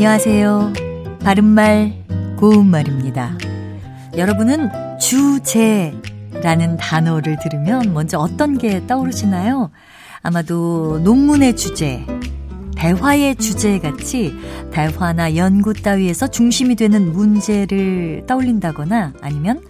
[0.00, 0.72] 안녕하세요.
[1.22, 1.92] 바른말,
[2.38, 3.36] 고운말입니다.
[4.16, 9.70] 여러분은 주제라는 단어를 들으면 먼저 어떤 게 떠오르시나요?
[10.22, 12.06] 아마도 논문의 주제,
[12.76, 14.34] 대화의 주제 같이
[14.72, 19.60] 대화나 연구 따위에서 중심이 되는 문제를 떠올린다거나 아니면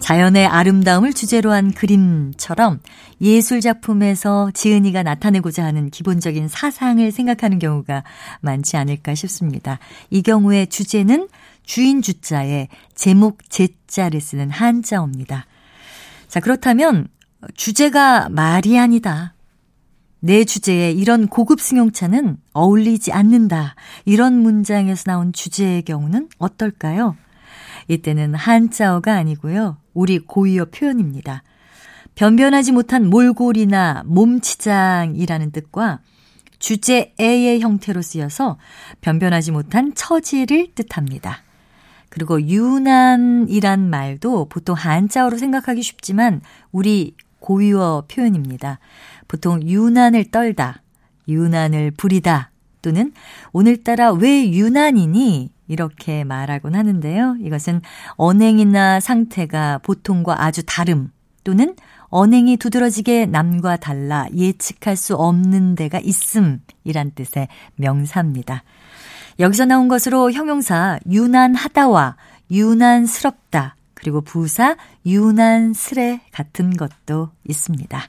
[0.00, 2.80] 자연의 아름다움을 주제로 한 그림처럼
[3.20, 8.04] 예술 작품에서 지은이가 나타내고자 하는 기본적인 사상을 생각하는 경우가
[8.40, 9.78] 많지 않을까 싶습니다.
[10.10, 11.28] 이 경우에 주제는
[11.64, 15.46] 주인 주자에 제목 제자를 쓰는 한자어입니다.
[16.28, 17.08] 자, 그렇다면
[17.54, 19.34] 주제가 말이 아니다.
[20.20, 23.74] 내 주제에 이런 고급 승용차는 어울리지 않는다.
[24.04, 27.16] 이런 문장에서 나온 주제의 경우는 어떨까요?
[27.88, 29.78] 이때는 한자어가 아니고요.
[29.98, 31.42] 우리 고유어 표현입니다.
[32.14, 35.98] 변변하지 못한 몰골이나 몸치장이라는 뜻과
[36.60, 38.58] 주제 애의 형태로 쓰여서
[39.00, 41.42] 변변하지 못한 처지를 뜻합니다.
[42.10, 48.78] 그리고 유난이란 말도 보통 한자어로 생각하기 쉽지만 우리 고유어 표현입니다.
[49.26, 50.80] 보통 유난을 떨다,
[51.26, 52.52] 유난을 부리다
[52.82, 53.12] 또는
[53.52, 57.36] 오늘따라 왜 유난이니 이렇게 말하곤 하는데요.
[57.40, 57.82] 이것은
[58.16, 61.10] 언행이나 상태가 보통과 아주 다름
[61.44, 61.76] 또는
[62.08, 68.64] 언행이 두드러지게 남과 달라 예측할 수 없는 데가 있음이란 뜻의 명사입니다.
[69.38, 72.16] 여기서 나온 것으로 형용사 유난하다와
[72.50, 78.00] 유난스럽다 그리고 부사 유난스레 같은 것도 있습니다.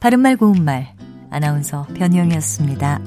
[0.00, 0.94] 바른말 고운말
[1.30, 3.00] 아나운서 변희영이었습니다.